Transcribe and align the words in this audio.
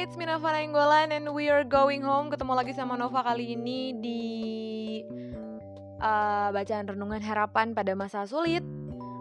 It's 0.00 0.16
me 0.16 0.24
Nova 0.24 0.48
and 0.56 1.28
we 1.36 1.52
are 1.52 1.60
going 1.60 2.00
home. 2.00 2.32
Ketemu 2.32 2.56
lagi 2.56 2.72
sama 2.72 2.96
Nova 2.96 3.20
kali 3.20 3.52
ini 3.52 3.92
di 4.00 4.24
uh, 6.00 6.48
bacaan 6.56 6.88
renungan 6.88 7.20
harapan 7.20 7.76
pada 7.76 7.92
masa 7.92 8.24
sulit. 8.24 8.64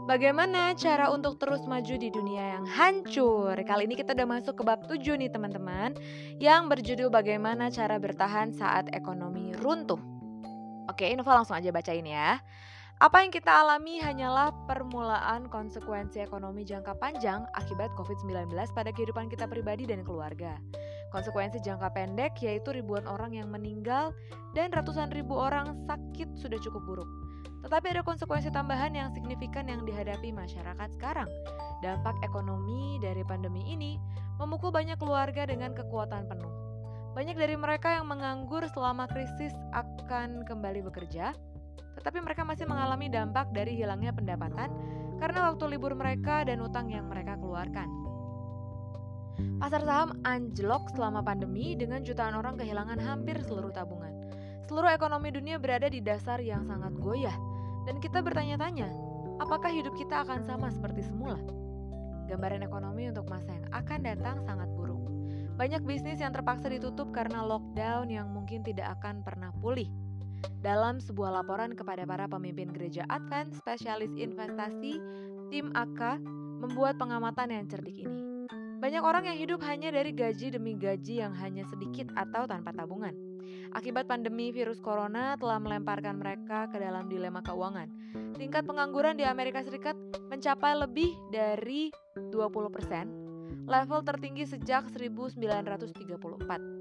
Bagaimana 0.08 0.72
cara 0.80 1.12
untuk 1.12 1.36
terus 1.36 1.68
maju 1.68 2.00
di 2.00 2.08
dunia 2.08 2.56
yang 2.56 2.64
hancur? 2.64 3.60
Kali 3.60 3.92
ini 3.92 4.00
kita 4.00 4.16
udah 4.16 4.40
masuk 4.40 4.56
ke 4.56 4.64
bab 4.64 4.88
7 4.88 5.20
nih 5.20 5.28
teman-teman 5.28 6.00
Yang 6.40 6.64
berjudul 6.72 7.12
bagaimana 7.12 7.68
cara 7.68 8.00
bertahan 8.00 8.56
saat 8.56 8.88
ekonomi 8.96 9.52
runtuh 9.60 10.00
Oke, 10.88 11.12
Nova 11.12 11.44
langsung 11.44 11.60
aja 11.60 11.76
bacain 11.76 12.08
ya 12.08 12.40
apa 13.00 13.24
yang 13.24 13.32
kita 13.32 13.48
alami 13.48 14.04
hanyalah 14.04 14.52
permulaan 14.68 15.48
konsekuensi 15.48 16.20
ekonomi 16.20 16.68
jangka 16.68 17.00
panjang 17.00 17.48
akibat 17.56 17.96
COVID-19 17.96 18.52
pada 18.76 18.92
kehidupan 18.92 19.32
kita 19.32 19.48
pribadi 19.48 19.88
dan 19.88 20.04
keluarga. 20.04 20.60
Konsekuensi 21.16 21.64
jangka 21.64 21.96
pendek 21.96 22.36
yaitu 22.44 22.76
ribuan 22.76 23.08
orang 23.08 23.40
yang 23.40 23.48
meninggal 23.48 24.12
dan 24.52 24.76
ratusan 24.76 25.16
ribu 25.16 25.32
orang 25.32 25.80
sakit 25.88 26.28
sudah 26.36 26.60
cukup 26.60 26.84
buruk. 26.84 27.10
Tetapi 27.64 27.88
ada 27.96 28.04
konsekuensi 28.04 28.52
tambahan 28.52 28.92
yang 28.92 29.16
signifikan 29.16 29.72
yang 29.72 29.88
dihadapi 29.88 30.36
masyarakat 30.36 30.92
sekarang. 31.00 31.32
Dampak 31.80 32.20
ekonomi 32.20 33.00
dari 33.00 33.24
pandemi 33.24 33.64
ini 33.64 33.96
memukul 34.44 34.76
banyak 34.76 35.00
keluarga 35.00 35.48
dengan 35.48 35.72
kekuatan 35.72 36.28
penuh. 36.28 36.52
Banyak 37.16 37.40
dari 37.40 37.56
mereka 37.56 37.96
yang 37.96 38.12
menganggur 38.12 38.68
selama 38.76 39.08
krisis 39.08 39.56
akan 39.72 40.44
kembali 40.44 40.84
bekerja, 40.84 41.32
tetapi 42.00 42.20
mereka 42.24 42.48
masih 42.48 42.66
mengalami 42.70 43.12
dampak 43.12 43.52
dari 43.52 43.76
hilangnya 43.76 44.16
pendapatan 44.16 44.72
karena 45.20 45.52
waktu 45.52 45.76
libur 45.76 45.94
mereka 45.94 46.48
dan 46.48 46.64
utang 46.64 46.88
yang 46.88 47.08
mereka 47.12 47.36
keluarkan. 47.36 47.88
Pasar 49.60 49.84
saham 49.84 50.20
anjlok 50.24 50.92
selama 50.96 51.24
pandemi 51.24 51.76
dengan 51.76 52.04
jutaan 52.04 52.36
orang 52.36 52.56
kehilangan 52.60 53.00
hampir 53.00 53.40
seluruh 53.44 53.72
tabungan. 53.72 54.12
Seluruh 54.68 54.92
ekonomi 54.92 55.32
dunia 55.32 55.60
berada 55.60 55.88
di 55.88 56.00
dasar 56.00 56.40
yang 56.44 56.68
sangat 56.68 56.96
goyah 57.00 57.36
dan 57.88 57.98
kita 58.04 58.22
bertanya-tanya, 58.22 58.92
apakah 59.40 59.72
hidup 59.72 59.96
kita 59.96 60.22
akan 60.28 60.44
sama 60.44 60.70
seperti 60.70 61.08
semula? 61.08 61.40
Gambaran 62.30 62.62
ekonomi 62.62 63.10
untuk 63.10 63.26
masa 63.26 63.50
yang 63.50 63.68
akan 63.74 64.00
datang 64.06 64.38
sangat 64.46 64.70
buruk. 64.78 65.02
Banyak 65.58 65.84
bisnis 65.84 66.22
yang 66.22 66.32
terpaksa 66.32 66.70
ditutup 66.70 67.10
karena 67.12 67.42
lockdown 67.44 68.08
yang 68.08 68.30
mungkin 68.30 68.62
tidak 68.62 68.96
akan 69.00 69.26
pernah 69.26 69.50
pulih. 69.58 69.90
Dalam 70.60 71.00
sebuah 71.00 71.40
laporan 71.40 71.72
kepada 71.72 72.04
para 72.04 72.28
pemimpin 72.28 72.72
gereja 72.76 73.08
Advent, 73.08 73.56
spesialis 73.56 74.12
investasi, 74.16 75.00
tim 75.48 75.72
AK 75.72 76.20
membuat 76.60 77.00
pengamatan 77.00 77.56
yang 77.56 77.66
cerdik 77.72 78.04
ini. 78.04 78.30
Banyak 78.80 79.04
orang 79.04 79.28
yang 79.28 79.36
hidup 79.36 79.60
hanya 79.68 79.92
dari 79.92 80.16
gaji 80.16 80.56
demi 80.56 80.72
gaji 80.76 81.20
yang 81.20 81.36
hanya 81.36 81.68
sedikit 81.68 82.16
atau 82.16 82.48
tanpa 82.48 82.72
tabungan. 82.72 83.12
Akibat 83.76 84.08
pandemi 84.08 84.56
virus 84.56 84.80
corona 84.80 85.36
telah 85.36 85.60
melemparkan 85.60 86.16
mereka 86.16 86.72
ke 86.72 86.80
dalam 86.80 87.12
dilema 87.12 87.44
keuangan. 87.44 87.92
Tingkat 88.40 88.64
pengangguran 88.64 89.20
di 89.20 89.28
Amerika 89.28 89.60
Serikat 89.62 90.00
mencapai 90.32 90.80
lebih 90.80 91.12
dari 91.28 91.92
20%, 92.16 93.68
level 93.68 94.00
tertinggi 94.08 94.48
sejak 94.48 94.88
1934. 94.96 96.79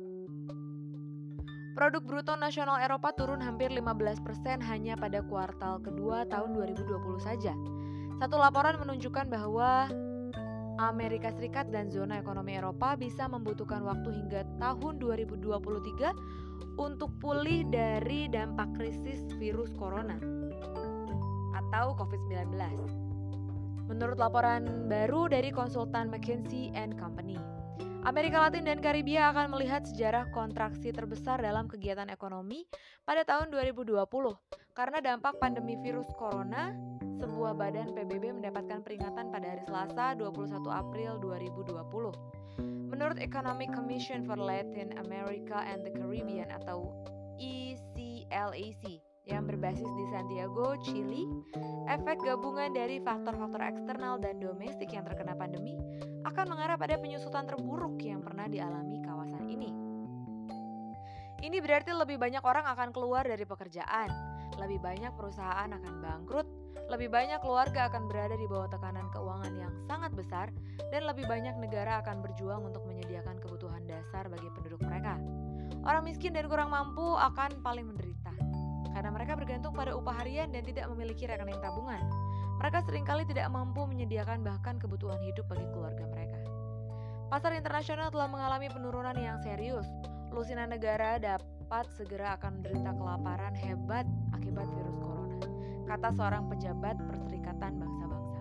Produk 1.78 2.02
bruto 2.02 2.34
nasional 2.34 2.82
Eropa 2.82 3.14
turun 3.14 3.38
hampir 3.38 3.70
15% 3.70 4.18
hanya 4.66 4.98
pada 4.98 5.22
kuartal 5.22 5.78
kedua 5.78 6.26
tahun 6.26 6.58
2020 6.58 7.22
saja. 7.22 7.54
Satu 8.18 8.34
laporan 8.34 8.82
menunjukkan 8.82 9.30
bahwa 9.30 9.86
Amerika 10.82 11.30
Serikat 11.30 11.70
dan 11.70 11.86
zona 11.86 12.18
ekonomi 12.18 12.58
Eropa 12.58 12.98
bisa 12.98 13.30
membutuhkan 13.30 13.86
waktu 13.86 14.10
hingga 14.10 14.42
tahun 14.58 14.98
2023 14.98 16.82
untuk 16.82 17.14
pulih 17.22 17.62
dari 17.70 18.26
dampak 18.26 18.74
krisis 18.74 19.30
virus 19.38 19.70
corona 19.78 20.18
atau 21.54 21.94
COVID-19. 21.94 22.58
Menurut 23.86 24.18
laporan 24.18 24.90
baru 24.90 25.30
dari 25.30 25.54
konsultan 25.54 26.10
McKinsey 26.10 26.74
and 26.74 26.98
Company, 26.98 27.38
Amerika 28.06 28.46
Latin 28.46 28.62
dan 28.62 28.78
Karibia 28.78 29.34
akan 29.34 29.50
melihat 29.58 29.82
sejarah 29.82 30.30
kontraksi 30.30 30.94
terbesar 30.94 31.42
dalam 31.42 31.66
kegiatan 31.66 32.06
ekonomi 32.06 32.62
pada 33.02 33.26
tahun 33.26 33.50
2020 33.50 33.98
karena 34.76 34.98
dampak 35.02 35.42
pandemi 35.42 35.74
virus 35.82 36.06
corona. 36.14 36.70
Sebuah 37.18 37.58
badan 37.58 37.98
PBB 37.98 38.38
mendapatkan 38.38 38.78
peringatan 38.86 39.34
pada 39.34 39.46
hari 39.50 39.62
Selasa 39.66 40.14
21 40.14 40.62
April 40.70 41.18
2020. 41.18 42.94
Menurut 42.94 43.18
Economic 43.18 43.74
Commission 43.74 44.22
for 44.22 44.38
Latin 44.38 44.94
America 45.02 45.58
and 45.66 45.82
the 45.82 45.90
Caribbean 45.90 46.46
atau 46.54 46.94
ECLAC, 47.42 49.02
yang 49.28 49.44
berbasis 49.44 49.86
di 49.86 50.04
Santiago, 50.08 50.74
Chili, 50.80 51.28
efek 51.86 52.24
gabungan 52.24 52.72
dari 52.72 52.98
faktor-faktor 53.04 53.60
eksternal 53.60 54.16
dan 54.16 54.40
domestik 54.40 54.88
yang 54.88 55.04
terkena 55.04 55.36
pandemi 55.36 55.76
akan 56.24 56.48
mengarah 56.48 56.80
pada 56.80 56.96
penyusutan 56.96 57.44
terburuk 57.44 58.00
yang 58.00 58.24
pernah 58.24 58.48
dialami 58.48 59.04
kawasan 59.04 59.44
ini. 59.46 59.70
Ini 61.38 61.62
berarti 61.62 61.94
lebih 61.94 62.18
banyak 62.18 62.42
orang 62.42 62.66
akan 62.66 62.90
keluar 62.90 63.22
dari 63.22 63.46
pekerjaan, 63.46 64.10
lebih 64.58 64.82
banyak 64.82 65.14
perusahaan 65.14 65.70
akan 65.70 65.94
bangkrut, 66.02 66.48
lebih 66.90 67.12
banyak 67.12 67.38
keluarga 67.38 67.86
akan 67.86 68.10
berada 68.10 68.34
di 68.34 68.48
bawah 68.50 68.66
tekanan 68.66 69.06
keuangan 69.14 69.54
yang 69.54 69.72
sangat 69.86 70.10
besar, 70.18 70.50
dan 70.90 71.06
lebih 71.06 71.30
banyak 71.30 71.54
negara 71.62 72.02
akan 72.02 72.26
berjuang 72.26 72.66
untuk 72.66 72.82
menyediakan 72.90 73.38
kebutuhan 73.38 73.86
dasar 73.86 74.26
bagi 74.26 74.50
penduduk 74.50 74.82
mereka. 74.82 75.14
Orang 75.86 76.10
miskin 76.10 76.34
dan 76.34 76.50
kurang 76.50 76.74
mampu 76.74 77.06
akan 77.06 77.62
paling 77.62 77.86
menderita 77.86 78.17
karena 78.98 79.14
mereka 79.14 79.38
bergantung 79.38 79.78
pada 79.78 79.94
upah 79.94 80.10
harian 80.18 80.50
dan 80.50 80.66
tidak 80.66 80.90
memiliki 80.90 81.30
rekening 81.30 81.54
tabungan. 81.62 82.02
Mereka 82.58 82.82
sering 82.82 83.06
kali 83.06 83.22
tidak 83.30 83.46
mampu 83.46 83.86
menyediakan 83.86 84.42
bahkan 84.42 84.74
kebutuhan 84.82 85.22
hidup 85.22 85.46
bagi 85.46 85.62
keluarga 85.70 86.02
mereka. 86.10 86.42
Pasar 87.30 87.54
internasional 87.54 88.10
telah 88.10 88.26
mengalami 88.26 88.66
penurunan 88.66 89.14
yang 89.14 89.38
serius. 89.38 89.86
Lusinan 90.34 90.74
negara 90.74 91.14
dapat 91.22 91.86
segera 91.94 92.34
akan 92.42 92.58
menderita 92.58 92.90
kelaparan 92.98 93.54
hebat 93.54 94.02
akibat 94.34 94.66
virus 94.66 94.98
corona, 94.98 95.38
kata 95.86 96.08
seorang 96.18 96.50
pejabat 96.50 96.98
Perserikatan 96.98 97.78
Bangsa-Bangsa. 97.78 98.38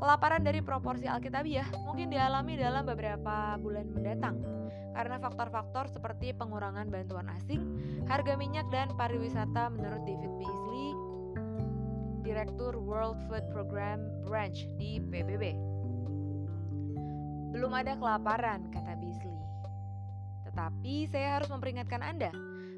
Kelaparan 0.00 0.40
dari 0.40 0.64
proporsi 0.64 1.04
Alkitabiah 1.04 1.68
mungkin 1.84 2.08
dialami 2.08 2.56
dalam 2.56 2.88
beberapa 2.88 3.60
bulan 3.60 3.92
mendatang, 3.92 4.40
karena 4.92 5.16
faktor-faktor 5.18 5.88
seperti 5.88 6.36
pengurangan 6.36 6.88
bantuan 6.88 7.28
asing, 7.36 7.64
harga 8.06 8.36
minyak 8.36 8.68
dan 8.70 8.92
pariwisata 8.96 9.72
menurut 9.72 10.04
David 10.04 10.32
Beasley, 10.36 10.88
Direktur 12.22 12.78
World 12.78 13.18
Food 13.26 13.44
Program 13.50 14.00
Branch 14.24 14.56
di 14.78 15.00
PBB. 15.00 15.56
Belum 17.52 17.72
ada 17.76 17.92
kelaparan, 17.98 18.68
kata 18.72 18.96
Beasley. 18.96 19.36
Tetapi 20.48 21.08
saya 21.08 21.40
harus 21.40 21.48
memperingatkan 21.52 22.00
Anda 22.00 22.32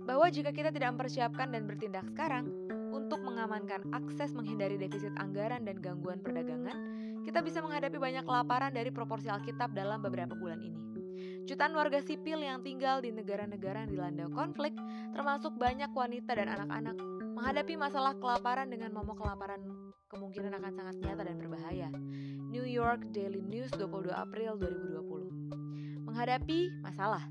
bahwa 0.04 0.28
jika 0.28 0.50
kita 0.50 0.70
tidak 0.70 0.94
mempersiapkan 0.94 1.50
dan 1.50 1.66
bertindak 1.66 2.06
sekarang 2.10 2.50
untuk 2.94 3.18
mengamankan 3.26 3.82
akses 3.90 4.30
menghindari 4.30 4.78
defisit 4.78 5.10
anggaran 5.18 5.66
dan 5.66 5.82
gangguan 5.82 6.22
perdagangan, 6.22 6.76
kita 7.26 7.40
bisa 7.42 7.58
menghadapi 7.64 7.98
banyak 7.98 8.22
kelaparan 8.22 8.70
dari 8.70 8.92
proporsi 8.94 9.26
Alkitab 9.26 9.74
dalam 9.74 9.98
beberapa 10.04 10.36
bulan 10.38 10.60
ini. 10.62 10.93
Jutaan 11.44 11.76
warga 11.76 12.00
sipil 12.00 12.40
yang 12.40 12.64
tinggal 12.64 13.04
di 13.04 13.12
negara-negara 13.12 13.84
yang 13.84 13.90
dilanda 13.92 14.26
konflik, 14.32 14.72
termasuk 15.12 15.52
banyak 15.60 15.92
wanita 15.92 16.32
dan 16.32 16.48
anak-anak, 16.48 16.96
menghadapi 17.36 17.76
masalah 17.76 18.16
kelaparan 18.16 18.72
dengan 18.72 18.96
momok 18.96 19.20
kelaparan 19.20 19.60
kemungkinan 20.08 20.56
akan 20.56 20.72
sangat 20.72 20.94
nyata 21.02 21.22
dan 21.26 21.36
berbahaya. 21.36 21.88
New 22.48 22.64
York 22.64 23.10
Daily 23.10 23.42
News 23.42 23.74
22 23.74 24.14
April 24.14 24.56
2020. 24.62 26.06
Menghadapi 26.06 26.70
masalah. 26.80 27.26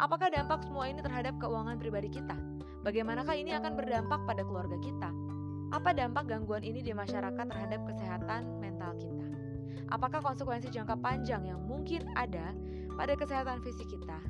Apakah 0.00 0.32
dampak 0.32 0.64
semua 0.64 0.88
ini 0.88 1.02
terhadap 1.02 1.36
keuangan 1.42 1.76
pribadi 1.76 2.08
kita? 2.08 2.38
Bagaimanakah 2.80 3.36
ini 3.36 3.52
akan 3.52 3.76
berdampak 3.76 4.24
pada 4.24 4.40
keluarga 4.46 4.78
kita? 4.80 5.12
Apa 5.74 5.92
dampak 5.92 6.30
gangguan 6.30 6.64
ini 6.64 6.80
di 6.80 6.96
masyarakat 6.96 7.44
terhadap 7.50 7.84
kesehatan 7.84 8.62
mental 8.62 8.96
kita? 8.96 9.26
Apakah 9.90 10.22
konsekuensi 10.22 10.70
jangka 10.70 10.96
panjang 11.02 11.44
yang 11.50 11.60
mungkin 11.66 12.06
ada 12.14 12.54
pada 13.00 13.16
kesehatan 13.16 13.64
fisik 13.64 13.88
kita. 13.88 14.20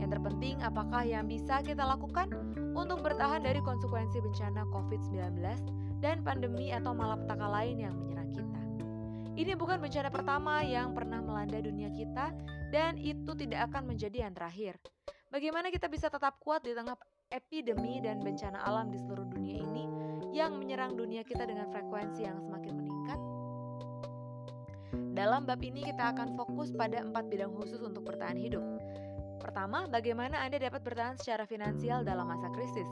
Yang 0.00 0.16
terpenting, 0.16 0.56
apakah 0.64 1.04
yang 1.04 1.28
bisa 1.28 1.60
kita 1.60 1.84
lakukan 1.84 2.32
untuk 2.72 3.04
bertahan 3.04 3.44
dari 3.44 3.60
konsekuensi 3.60 4.24
bencana 4.24 4.64
COVID-19 4.72 5.36
dan 6.00 6.24
pandemi 6.24 6.72
atau 6.72 6.96
malapetaka 6.96 7.44
lain 7.44 7.76
yang 7.76 7.92
menyerang 7.92 8.32
kita. 8.32 8.60
Ini 9.36 9.52
bukan 9.52 9.84
bencana 9.84 10.08
pertama 10.08 10.64
yang 10.64 10.96
pernah 10.96 11.20
melanda 11.20 11.60
dunia 11.60 11.92
kita 11.92 12.32
dan 12.72 12.96
itu 12.96 13.36
tidak 13.36 13.68
akan 13.68 13.92
menjadi 13.92 14.24
yang 14.24 14.32
terakhir. 14.32 14.80
Bagaimana 15.28 15.68
kita 15.68 15.84
bisa 15.92 16.08
tetap 16.08 16.40
kuat 16.40 16.64
di 16.64 16.72
tengah 16.72 16.96
epidemi 17.28 18.00
dan 18.00 18.24
bencana 18.24 18.64
alam 18.64 18.88
di 18.88 18.96
seluruh 18.96 19.28
dunia 19.28 19.60
ini 19.60 19.84
yang 20.32 20.56
menyerang 20.56 20.96
dunia 20.96 21.20
kita 21.20 21.44
dengan 21.44 21.68
frekuensi 21.68 22.24
yang 22.24 22.40
semakin 22.40 22.72
meningkat? 22.80 23.35
Dalam 24.92 25.48
bab 25.48 25.62
ini 25.64 25.86
kita 25.86 26.12
akan 26.12 26.36
fokus 26.36 26.70
pada 26.76 27.00
empat 27.00 27.26
bidang 27.32 27.54
khusus 27.56 27.80
untuk 27.80 28.04
bertahan 28.04 28.36
hidup. 28.36 28.62
Pertama, 29.40 29.86
bagaimana 29.86 30.42
Anda 30.42 30.58
dapat 30.58 30.82
bertahan 30.82 31.16
secara 31.20 31.46
finansial 31.46 32.02
dalam 32.02 32.26
masa 32.26 32.50
krisis. 32.52 32.88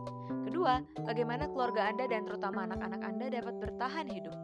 Kedua, 0.46 0.80
bagaimana 1.02 1.50
keluarga 1.50 1.90
Anda 1.90 2.06
dan 2.06 2.24
terutama 2.28 2.68
anak-anak 2.68 3.00
Anda 3.02 3.26
dapat 3.32 3.54
bertahan 3.58 4.06
hidup. 4.06 4.36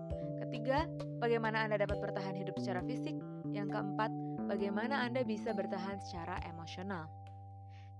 Ketiga, 0.43 0.91
bagaimana 1.23 1.69
Anda 1.69 1.79
dapat 1.79 2.02
bertahan 2.02 2.35
hidup 2.35 2.58
secara 2.58 2.82
fisik. 2.82 3.14
Yang 3.55 3.79
keempat, 3.79 4.11
bagaimana 4.50 5.06
Anda 5.06 5.23
bisa 5.23 5.55
bertahan 5.55 6.02
secara 6.02 6.43
emosional. 6.50 7.06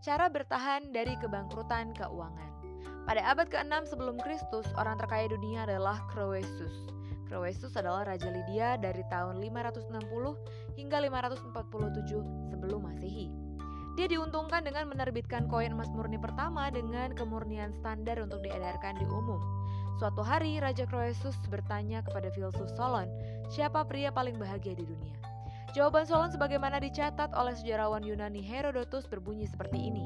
Cara 0.01 0.33
bertahan 0.33 0.91
dari 0.91 1.13
kebangkrutan 1.21 1.93
keuangan. 1.93 2.51
Pada 3.05 3.21
abad 3.31 3.47
ke-6 3.53 3.93
sebelum 3.93 4.17
Kristus, 4.21 4.65
orang 4.81 4.97
terkaya 4.97 5.29
dunia 5.29 5.69
adalah 5.69 6.01
Croesus. 6.09 6.89
Croesus 7.31 7.71
adalah 7.79 8.11
Raja 8.11 8.27
Lydia 8.27 8.75
dari 8.75 9.07
tahun 9.07 9.39
560 9.39 10.75
hingga 10.75 10.99
547 10.99 12.51
sebelum 12.51 12.91
Masehi. 12.91 13.31
Dia 13.95 14.11
diuntungkan 14.11 14.67
dengan 14.67 14.91
menerbitkan 14.91 15.47
koin 15.47 15.71
emas 15.71 15.87
murni 15.95 16.19
pertama 16.19 16.67
dengan 16.75 17.15
kemurnian 17.15 17.71
standar 17.79 18.19
untuk 18.19 18.43
diedarkan 18.43 18.99
di 18.99 19.07
umum. 19.07 19.39
Suatu 20.03 20.27
hari, 20.27 20.59
Raja 20.59 20.91
Croesus 20.91 21.39
bertanya 21.47 22.03
kepada 22.03 22.35
filsuf 22.35 22.67
Solon, 22.75 23.07
siapa 23.47 23.87
pria 23.87 24.11
paling 24.11 24.35
bahagia 24.35 24.75
di 24.75 24.83
dunia? 24.83 25.15
Jawaban 25.71 26.03
Solon 26.11 26.35
sebagaimana 26.35 26.83
dicatat 26.83 27.31
oleh 27.31 27.55
sejarawan 27.55 28.03
Yunani 28.03 28.43
Herodotus 28.43 29.07
berbunyi 29.07 29.47
seperti 29.47 29.79
ini. 29.79 30.03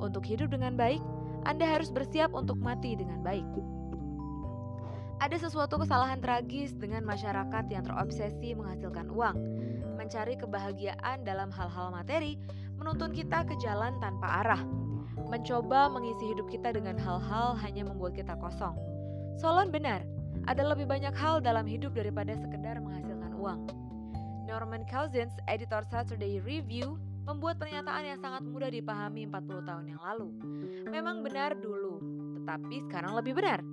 Untuk 0.00 0.24
hidup 0.24 0.48
dengan 0.48 0.80
baik, 0.80 1.02
Anda 1.44 1.68
harus 1.68 1.92
bersiap 1.92 2.32
untuk 2.32 2.56
mati 2.56 2.96
dengan 2.96 3.20
baik. 3.20 3.44
Ada 5.22 5.46
sesuatu 5.46 5.78
kesalahan 5.78 6.18
tragis 6.18 6.74
dengan 6.74 7.06
masyarakat 7.06 7.64
yang 7.70 7.86
terobsesi 7.86 8.56
menghasilkan 8.58 9.06
uang. 9.14 9.36
Mencari 9.94 10.34
kebahagiaan 10.34 11.22
dalam 11.22 11.54
hal-hal 11.54 11.94
materi 11.94 12.34
menuntun 12.74 13.14
kita 13.14 13.46
ke 13.46 13.54
jalan 13.62 13.94
tanpa 14.02 14.42
arah. 14.42 14.62
Mencoba 15.30 15.86
mengisi 15.86 16.34
hidup 16.34 16.50
kita 16.50 16.74
dengan 16.74 16.98
hal-hal 16.98 17.54
hanya 17.62 17.86
membuat 17.86 18.18
kita 18.18 18.34
kosong. 18.42 18.74
Solon 19.38 19.70
benar, 19.70 20.02
ada 20.50 20.62
lebih 20.66 20.84
banyak 20.90 21.14
hal 21.14 21.38
dalam 21.38 21.64
hidup 21.64 21.94
daripada 21.94 22.34
sekedar 22.34 22.82
menghasilkan 22.82 23.32
uang. 23.38 23.60
Norman 24.44 24.84
Cousins, 24.90 25.32
editor 25.48 25.82
Saturday 25.88 26.42
Review, 26.42 27.00
membuat 27.24 27.56
pernyataan 27.56 28.04
yang 28.04 28.20
sangat 28.20 28.44
mudah 28.44 28.68
dipahami 28.68 29.24
40 29.30 29.64
tahun 29.64 29.84
yang 29.88 30.02
lalu. 30.04 30.28
Memang 30.84 31.24
benar 31.24 31.56
dulu, 31.56 32.02
tetapi 32.36 32.84
sekarang 32.90 33.16
lebih 33.16 33.40
benar. 33.40 33.64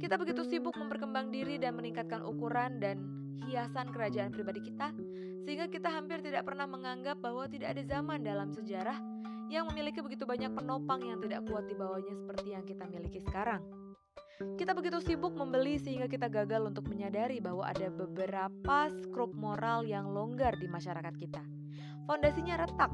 Kita 0.00 0.16
begitu 0.16 0.40
sibuk 0.48 0.72
memperkembang 0.80 1.28
diri 1.28 1.60
dan 1.60 1.76
meningkatkan 1.76 2.24
ukuran 2.24 2.80
dan 2.80 3.04
hiasan 3.44 3.92
kerajaan 3.92 4.32
pribadi 4.32 4.64
kita, 4.64 4.96
sehingga 5.44 5.68
kita 5.68 5.92
hampir 5.92 6.24
tidak 6.24 6.48
pernah 6.48 6.64
menganggap 6.64 7.20
bahwa 7.20 7.44
tidak 7.44 7.76
ada 7.76 7.82
zaman 7.84 8.24
dalam 8.24 8.48
sejarah 8.48 8.96
yang 9.52 9.68
memiliki 9.68 10.00
begitu 10.00 10.24
banyak 10.24 10.56
penopang 10.56 11.04
yang 11.04 11.20
tidak 11.20 11.44
kuat 11.44 11.68
di 11.68 11.76
bawahnya 11.76 12.16
seperti 12.16 12.48
yang 12.56 12.64
kita 12.64 12.88
miliki 12.88 13.20
sekarang. 13.20 13.60
Kita 14.56 14.72
begitu 14.72 15.04
sibuk 15.04 15.36
membeli 15.36 15.76
sehingga 15.76 16.08
kita 16.08 16.32
gagal 16.32 16.64
untuk 16.64 16.88
menyadari 16.88 17.44
bahwa 17.44 17.68
ada 17.68 17.92
beberapa 17.92 18.88
skrup 18.88 19.36
moral 19.36 19.84
yang 19.84 20.08
longgar 20.16 20.56
di 20.56 20.64
masyarakat 20.64 21.12
kita. 21.20 21.44
Fondasinya 22.08 22.56
retak. 22.56 22.88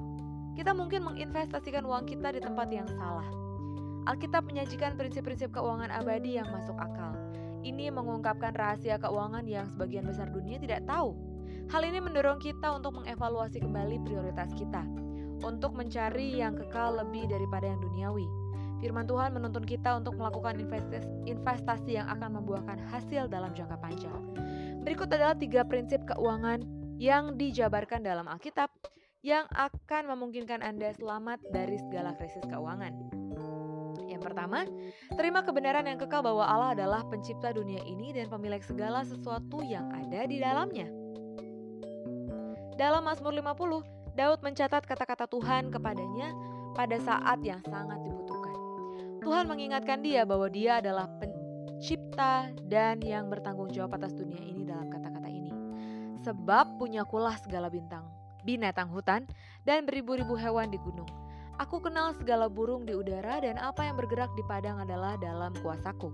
Kita 0.58 0.74
mungkin 0.74 1.06
menginvestasikan 1.06 1.86
uang 1.86 2.10
kita 2.10 2.34
di 2.34 2.42
tempat 2.42 2.66
yang 2.74 2.90
salah. 2.98 3.45
Alkitab 4.06 4.46
menyajikan 4.46 4.94
prinsip-prinsip 4.94 5.50
keuangan 5.50 5.90
abadi 5.90 6.38
yang 6.38 6.46
masuk 6.54 6.78
akal. 6.78 7.18
Ini 7.66 7.90
mengungkapkan 7.90 8.54
rahasia 8.54 9.02
keuangan 9.02 9.42
yang 9.50 9.66
sebagian 9.66 10.06
besar 10.06 10.30
dunia 10.30 10.62
tidak 10.62 10.86
tahu. 10.86 11.18
Hal 11.66 11.82
ini 11.82 11.98
mendorong 11.98 12.38
kita 12.38 12.78
untuk 12.78 13.02
mengevaluasi 13.02 13.58
kembali 13.58 14.06
prioritas 14.06 14.54
kita, 14.54 14.86
untuk 15.42 15.74
mencari 15.74 16.38
yang 16.38 16.54
kekal 16.54 17.02
lebih 17.02 17.26
daripada 17.26 17.66
yang 17.66 17.82
duniawi 17.82 18.30
Firman 18.76 19.08
Tuhan 19.08 19.32
menuntun 19.32 19.64
kita 19.64 19.96
untuk 19.96 20.20
melakukan 20.20 20.60
investasi 21.24 21.96
yang 21.96 22.12
akan 22.12 22.40
membuahkan 22.40 22.76
hasil 22.92 23.28
dalam 23.32 23.56
jangka 23.56 23.76
panjang. 23.80 24.20
Berikut 24.84 25.08
adalah 25.08 25.32
tiga 25.32 25.64
prinsip 25.64 26.04
keuangan 26.04 26.60
yang 27.00 27.40
dijabarkan 27.40 28.04
dalam 28.04 28.28
Alkitab 28.28 28.68
yang 29.24 29.48
akan 29.56 30.12
memungkinkan 30.12 30.60
Anda 30.60 30.92
selamat 30.92 31.40
dari 31.50 31.80
segala 31.88 32.14
krisis 32.20 32.44
keuangan. 32.46 33.25
Yang 34.16 34.32
pertama, 34.32 34.64
terima 35.12 35.44
kebenaran 35.44 35.84
yang 35.84 36.00
kekal 36.00 36.24
bahwa 36.24 36.48
Allah 36.48 36.72
adalah 36.72 37.04
pencipta 37.04 37.52
dunia 37.52 37.84
ini 37.84 38.16
dan 38.16 38.32
pemilik 38.32 38.64
segala 38.64 39.04
sesuatu 39.04 39.60
yang 39.60 39.92
ada 39.92 40.24
di 40.24 40.40
dalamnya. 40.40 40.88
Dalam 42.80 43.04
Mazmur 43.04 43.36
50, 43.36 44.16
Daud 44.16 44.40
mencatat 44.40 44.88
kata-kata 44.88 45.28
Tuhan 45.28 45.68
kepadanya 45.68 46.32
pada 46.72 46.96
saat 46.96 47.44
yang 47.44 47.60
sangat 47.68 48.00
dibutuhkan. 48.08 48.56
Tuhan 49.20 49.44
mengingatkan 49.52 50.00
dia 50.00 50.24
bahwa 50.24 50.48
dia 50.48 50.80
adalah 50.80 51.12
pencipta 51.20 52.48
dan 52.64 53.04
yang 53.04 53.28
bertanggung 53.28 53.68
jawab 53.68 54.00
atas 54.00 54.16
dunia 54.16 54.40
ini 54.40 54.64
dalam 54.64 54.88
kata-kata 54.88 55.28
ini. 55.28 55.52
Sebab 56.24 56.80
punya 56.80 57.04
kulah 57.04 57.36
segala 57.36 57.68
bintang, 57.68 58.08
binatang 58.48 58.88
hutan, 58.88 59.28
dan 59.68 59.84
beribu-ribu 59.84 60.40
hewan 60.40 60.72
di 60.72 60.80
gunung. 60.80 61.25
Aku 61.56 61.80
kenal 61.80 62.12
segala 62.12 62.52
burung 62.52 62.84
di 62.84 62.92
udara 62.92 63.40
dan 63.40 63.56
apa 63.56 63.80
yang 63.80 63.96
bergerak 63.96 64.28
di 64.36 64.44
padang 64.44 64.76
adalah 64.76 65.16
dalam 65.16 65.56
kuasaku. 65.64 66.12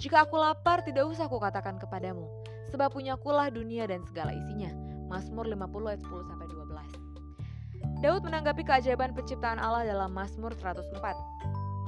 Jika 0.00 0.24
aku 0.24 0.40
lapar, 0.40 0.80
tidak 0.80 1.04
usah 1.12 1.28
aku 1.28 1.36
katakan 1.36 1.76
kepadamu, 1.76 2.24
sebab 2.72 2.96
punya 2.96 3.12
kulah 3.20 3.52
dunia 3.52 3.84
dan 3.84 4.00
segala 4.08 4.32
isinya. 4.32 4.72
Mazmur 5.12 5.44
50 5.44 5.92
ayat 5.92 6.00
10 6.00 6.30
sampai 6.32 6.46
12. 6.48 8.00
Daud 8.00 8.22
menanggapi 8.24 8.62
keajaiban 8.64 9.12
penciptaan 9.12 9.60
Allah 9.60 9.84
dalam 9.84 10.08
Mazmur 10.08 10.56
104. 10.56 10.96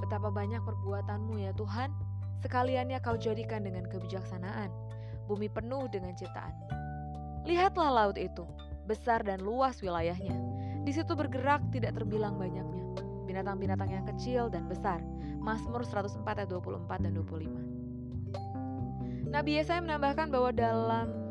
Betapa 0.05 0.29
banyak 0.29 0.61
perbuatanmu 0.61 1.41
ya 1.41 1.57
Tuhan, 1.57 1.95
sekaliannya 2.45 3.01
kau 3.01 3.17
jadikan 3.17 3.65
dengan 3.65 3.89
kebijaksanaan, 3.89 4.69
bumi 5.25 5.49
penuh 5.49 5.89
dengan 5.89 6.13
ciptaan. 6.13 6.53
Lihatlah 7.49 7.89
laut 7.89 8.21
itu, 8.21 8.45
besar 8.85 9.25
dan 9.25 9.41
luas 9.41 9.81
wilayahnya. 9.81 10.50
Di 10.91 10.99
situ 10.99 11.15
bergerak 11.15 11.71
tidak 11.71 11.95
terbilang 11.95 12.35
banyaknya. 12.35 12.83
Binatang-binatang 13.23 13.95
yang 13.95 14.03
kecil 14.11 14.51
dan 14.51 14.67
besar. 14.67 14.99
Mazmur 15.39 15.87
104 15.87 16.27
ayat 16.27 16.51
24 16.51 17.07
dan 17.07 17.15
25. 17.15 19.31
Nabi 19.31 19.55
Yesaya 19.55 19.87
menambahkan 19.87 20.35
bahwa 20.35 20.51
dalam 20.51 21.31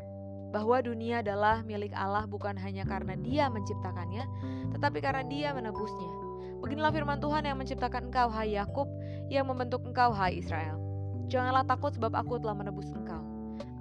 bahwa 0.55 0.79
dunia 0.79 1.19
adalah 1.19 1.59
milik 1.67 1.91
Allah 1.91 2.23
bukan 2.23 2.55
hanya 2.55 2.87
karena 2.87 3.19
Dia 3.19 3.51
menciptakannya, 3.51 4.23
tetapi 4.79 5.03
karena 5.03 5.27
Dia 5.27 5.51
menebusnya. 5.51 6.07
Beginilah 6.63 6.95
firman 6.95 7.19
Tuhan 7.19 7.43
yang 7.43 7.59
menciptakan 7.59 8.15
engkau, 8.15 8.31
hai 8.31 8.55
Yakub, 8.55 8.87
yang 9.27 9.43
membentuk 9.43 9.83
engkau, 9.83 10.15
hai 10.15 10.39
Israel. 10.39 10.79
Janganlah 11.27 11.67
takut 11.67 11.91
sebab 11.91 12.15
aku 12.15 12.39
telah 12.39 12.55
menebus 12.55 12.95
engkau. 12.95 13.27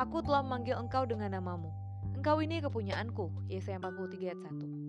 Aku 0.02 0.26
telah 0.26 0.42
memanggil 0.42 0.75
engkau 0.75 1.06
dengan 1.06 1.38
namamu. 1.38 1.70
Engkau 2.18 2.42
ini 2.42 2.58
kepunyaanku. 2.58 3.30
Yesaya 3.47 3.78
43 3.78 4.26
ayat 4.26 4.42
1. 4.42 4.88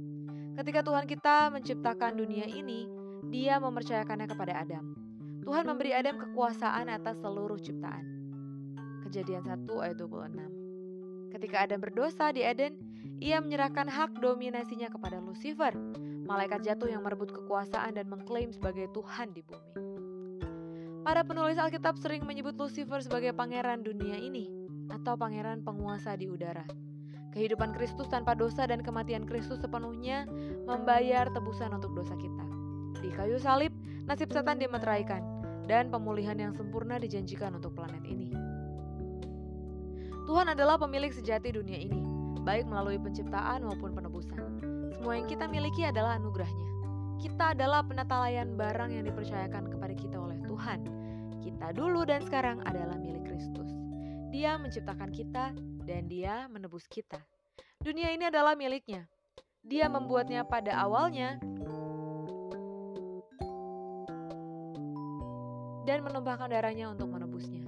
Ketika 0.60 0.84
Tuhan 0.84 1.08
kita 1.08 1.56
menciptakan 1.56 2.20
dunia 2.20 2.44
ini, 2.44 2.84
dia 3.32 3.64
mempercayakannya 3.64 4.28
kepada 4.28 4.60
Adam. 4.60 4.92
Tuhan 5.40 5.64
memberi 5.64 5.96
Adam 5.96 6.20
kekuasaan 6.20 6.92
atas 6.92 7.16
seluruh 7.24 7.56
ciptaan. 7.64 8.04
Kejadian 9.08 9.48
1 9.48 9.64
ayat 9.80 9.96
26. 9.96 11.32
Ketika 11.32 11.64
Adam 11.64 11.80
berdosa 11.80 12.36
di 12.36 12.44
Eden, 12.44 12.76
ia 13.24 13.40
menyerahkan 13.40 13.88
hak 13.88 14.20
dominasinya 14.20 14.92
kepada 14.92 15.24
Lucifer, 15.24 15.72
malaikat 16.28 16.68
jatuh 16.68 16.92
yang 16.92 17.08
merebut 17.08 17.32
kekuasaan 17.32 17.96
dan 17.96 18.12
mengklaim 18.12 18.52
sebagai 18.52 18.92
Tuhan 18.92 19.32
di 19.32 19.40
bumi. 19.48 19.72
Para 21.08 21.24
penulis 21.24 21.56
Alkitab 21.56 21.96
sering 21.96 22.28
menyebut 22.28 22.60
Lucifer 22.60 23.00
sebagai 23.00 23.32
pangeran 23.32 23.80
dunia 23.80 24.20
ini 24.20 24.52
atau 24.92 25.16
pangeran 25.16 25.64
penguasa 25.64 26.20
di 26.20 26.28
udara. 26.28 26.68
Kehidupan 27.30 27.78
Kristus 27.78 28.10
tanpa 28.10 28.34
dosa 28.34 28.66
dan 28.66 28.82
kematian 28.82 29.30
Kristus 29.30 29.62
sepenuhnya 29.62 30.26
membayar 30.66 31.30
tebusan 31.30 31.70
untuk 31.78 31.94
dosa 31.94 32.18
kita. 32.18 32.46
Di 33.00 33.14
kayu 33.14 33.38
salib, 33.38 33.70
nasib 34.10 34.34
setan 34.34 34.58
dimeteraikan 34.58 35.22
dan 35.70 35.94
pemulihan 35.94 36.34
yang 36.34 36.58
sempurna 36.58 36.98
dijanjikan 36.98 37.54
untuk 37.54 37.78
planet 37.78 38.02
ini. 38.10 38.34
Tuhan 40.26 40.50
adalah 40.50 40.82
pemilik 40.82 41.14
sejati 41.14 41.54
dunia 41.54 41.78
ini, 41.78 42.02
baik 42.42 42.66
melalui 42.66 42.98
penciptaan 42.98 43.66
maupun 43.66 43.94
penebusan. 43.94 44.62
Semua 44.98 45.22
yang 45.22 45.30
kita 45.30 45.46
miliki 45.46 45.86
adalah 45.86 46.18
anugerahnya. 46.18 46.70
Kita 47.22 47.54
adalah 47.54 47.86
penata 47.86 48.18
layan 48.26 48.58
barang 48.58 48.90
yang 48.90 49.06
dipercayakan 49.06 49.70
kepada 49.70 49.94
kita 49.94 50.18
oleh 50.18 50.42
Tuhan. 50.50 50.80
Kita 51.46 51.72
dulu 51.78 52.06
dan 52.10 52.26
sekarang 52.26 52.62
adalah 52.66 52.98
milik 52.98 53.26
Kristus. 53.30 53.70
Dia 54.30 54.58
menciptakan 54.58 55.10
kita 55.14 55.54
dan 55.90 56.06
dia 56.06 56.46
menebus 56.54 56.86
kita. 56.86 57.18
Dunia 57.82 58.14
ini 58.14 58.30
adalah 58.30 58.54
miliknya. 58.54 59.10
Dia 59.66 59.90
membuatnya 59.90 60.46
pada 60.46 60.78
awalnya 60.78 61.42
dan 65.90 66.06
menumpahkan 66.06 66.54
darahnya 66.54 66.94
untuk 66.94 67.10
menebusnya. 67.10 67.66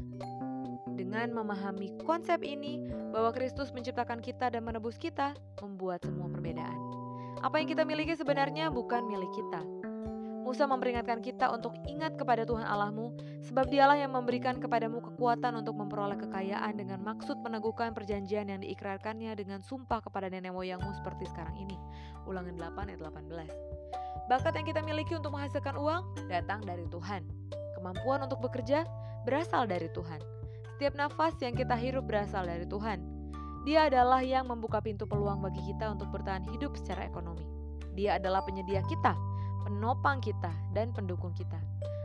Dengan 0.94 1.34
memahami 1.34 1.98
konsep 2.06 2.46
ini 2.46 2.86
bahwa 3.10 3.34
Kristus 3.34 3.74
menciptakan 3.74 4.22
kita 4.22 4.54
dan 4.54 4.62
menebus 4.62 5.01
kita, 5.01 5.34
membuat 5.66 6.06
semua 6.06 6.30
perbedaan. 6.30 6.78
Apa 7.42 7.58
yang 7.58 7.74
kita 7.74 7.82
miliki 7.82 8.13
sebenarnya 8.13 8.70
bukan 8.70 9.01
milik 9.10 9.34
kita. 9.34 9.81
Musa 10.41 10.65
memperingatkan 10.65 11.21
kita 11.21 11.53
untuk 11.53 11.77
ingat 11.86 12.17
kepada 12.17 12.41
Tuhan 12.50 12.65
Allahmu, 12.65 13.13
sebab 13.45 13.69
dialah 13.69 13.93
yang 13.93 14.10
memberikan 14.10 14.57
kepadamu 14.57 14.98
kekuatan 14.98 15.53
untuk 15.53 15.77
memperoleh 15.77 16.17
kekayaan 16.17 16.81
dengan 16.81 16.98
maksud 17.05 17.38
meneguhkan 17.45 17.93
perjanjian 17.93 18.50
yang 18.50 18.57
diikrarkannya 18.57 19.38
dengan 19.38 19.62
sumpah 19.62 20.01
kepada 20.01 20.33
nenek 20.33 20.50
moyangmu 20.50 20.89
seperti 20.98 21.29
sekarang 21.29 21.53
ini. 21.62 21.77
Ulangan 22.25 22.57
8 22.57 22.89
ayat 22.89 23.01
18. 23.05 24.33
Bakat 24.33 24.53
yang 24.57 24.65
kita 24.65 24.81
miliki 24.81 25.13
untuk 25.13 25.38
menghasilkan 25.38 25.77
uang 25.77 26.10
datang 26.25 26.65
dari 26.65 26.89
Tuhan. 26.89 27.21
Kemampuan 27.77 28.25
untuk 28.25 28.41
bekerja 28.41 28.89
berasal 29.29 29.69
dari 29.69 29.93
Tuhan. 29.93 30.21
Setiap 30.74 30.98
nafas 30.98 31.38
yang 31.45 31.53
kita 31.53 31.77
hirup 31.77 32.10
berasal 32.10 32.50
dari 32.50 32.65
Tuhan. 32.65 32.98
Dia 33.62 33.93
adalah 33.93 34.25
yang 34.25 34.50
membuka 34.50 34.81
pintu 34.81 35.05
peluang 35.05 35.38
bagi 35.45 35.62
kita 35.69 35.93
untuk 35.93 36.10
bertahan 36.10 36.41
hidup 36.50 36.74
secara 36.74 37.05
ekonomi. 37.05 37.45
Dia 37.93 38.17
adalah 38.17 38.41
penyedia 38.41 38.81
kita 38.89 39.13
penopang 39.63 40.22
kita, 40.22 40.51
dan 40.75 40.94
pendukung 40.94 41.32
kita. 41.34 41.58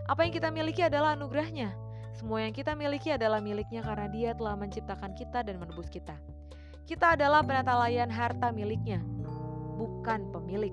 Apa 0.07 0.23
yang 0.23 0.33
kita 0.33 0.49
miliki 0.55 0.87
adalah 0.87 1.19
anugerahnya. 1.19 1.75
Semua 2.17 2.41
yang 2.47 2.55
kita 2.57 2.73
miliki 2.73 3.13
adalah 3.13 3.45
miliknya 3.45 3.85
karena 3.85 4.09
dia 4.09 4.31
telah 4.33 4.57
menciptakan 4.57 5.13
kita 5.13 5.45
dan 5.45 5.61
menebus 5.61 5.93
kita. 5.93 6.17
Kita 6.87 7.19
adalah 7.19 7.43
penata 7.43 7.77
layan 7.77 8.09
harta 8.09 8.55
miliknya, 8.55 9.03
bukan 9.77 10.31
pemilik. 10.33 10.73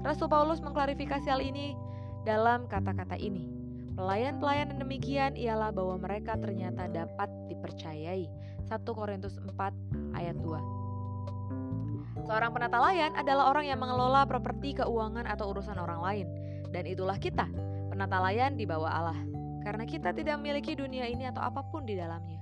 Rasul 0.00 0.30
Paulus 0.30 0.62
mengklarifikasi 0.64 1.26
hal 1.28 1.42
ini 1.44 1.76
dalam 2.24 2.64
kata-kata 2.70 3.18
ini. 3.20 3.44
Pelayan-pelayan 3.98 4.80
demikian 4.80 5.36
ialah 5.36 5.74
bahwa 5.74 6.00
mereka 6.00 6.38
ternyata 6.40 6.88
dapat 6.88 7.28
dipercayai. 7.52 8.30
1 8.70 8.86
Korintus 8.86 9.36
4 9.36 9.52
ayat 10.14 10.38
2 10.38 10.79
Seorang 12.24 12.52
penata 12.52 12.76
layan 12.78 13.12
adalah 13.16 13.50
orang 13.50 13.66
yang 13.68 13.80
mengelola 13.80 14.28
properti 14.28 14.76
keuangan 14.76 15.24
atau 15.24 15.50
urusan 15.52 15.76
orang 15.80 16.00
lain. 16.00 16.26
Dan 16.70 16.86
itulah 16.86 17.16
kita, 17.16 17.48
penata 17.90 18.20
layan 18.22 18.54
di 18.54 18.68
bawah 18.68 18.90
Allah. 18.90 19.20
Karena 19.60 19.84
kita 19.84 20.14
tidak 20.16 20.40
memiliki 20.40 20.72
dunia 20.72 21.04
ini 21.08 21.28
atau 21.28 21.44
apa 21.44 21.60
pun 21.68 21.84
di 21.84 21.96
dalamnya. 21.98 22.40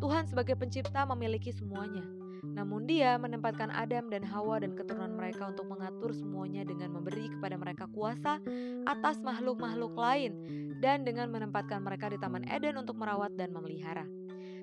Tuhan 0.00 0.28
sebagai 0.28 0.56
pencipta 0.56 1.06
memiliki 1.06 1.52
semuanya. 1.52 2.02
Namun 2.44 2.84
dia 2.84 3.16
menempatkan 3.16 3.72
Adam 3.72 4.12
dan 4.12 4.20
Hawa 4.28 4.60
dan 4.60 4.76
keturunan 4.76 5.16
mereka 5.16 5.48
untuk 5.48 5.64
mengatur 5.64 6.12
semuanya 6.12 6.62
dengan 6.68 6.92
memberi 6.92 7.32
kepada 7.32 7.56
mereka 7.56 7.88
kuasa 7.88 8.36
atas 8.84 9.24
makhluk-makhluk 9.24 9.96
lain 9.96 10.36
dan 10.84 11.08
dengan 11.08 11.32
menempatkan 11.32 11.80
mereka 11.80 12.12
di 12.12 12.20
Taman 12.20 12.44
Eden 12.44 12.76
untuk 12.76 13.00
merawat 13.00 13.32
dan 13.32 13.48
memelihara. 13.48 14.04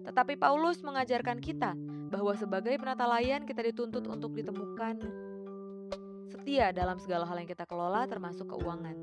Tetapi 0.01 0.33
Paulus 0.37 0.81
mengajarkan 0.81 1.37
kita 1.37 1.77
bahwa 2.11 2.35
sebagai 2.35 2.75
penata 2.75 3.07
layan 3.07 3.47
kita 3.47 3.63
dituntut 3.63 4.03
untuk 4.09 4.35
ditemukan 4.35 4.99
setia 6.27 6.73
dalam 6.75 6.99
segala 6.99 7.23
hal 7.23 7.39
yang 7.39 7.49
kita 7.49 7.63
kelola 7.69 8.03
termasuk 8.09 8.49
keuangan. 8.51 8.97